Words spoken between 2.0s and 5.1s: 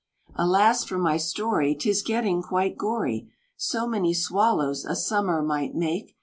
getting quite gory! So many swallows a